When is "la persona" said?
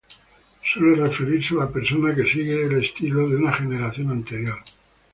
1.57-2.15